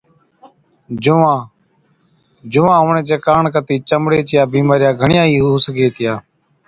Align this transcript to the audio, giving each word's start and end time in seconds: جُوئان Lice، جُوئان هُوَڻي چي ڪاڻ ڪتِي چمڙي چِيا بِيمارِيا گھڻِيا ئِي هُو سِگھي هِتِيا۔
جُوئان 1.03 1.35
Lice، 1.41 2.45
جُوئان 2.53 2.79
هُوَڻي 2.83 3.01
چي 3.07 3.15
ڪاڻ 3.25 3.43
ڪتِي 3.55 3.75
چمڙي 3.89 4.19
چِيا 4.29 4.41
بِيمارِيا 4.53 4.91
گھڻِيا 5.01 5.23
ئِي 5.29 5.37
هُو 5.45 5.51
سِگھي 5.65 5.83
هِتِيا۔ 5.87 6.13